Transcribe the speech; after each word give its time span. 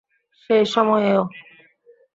সেই 0.43 0.63
সময়েও? 0.65 1.21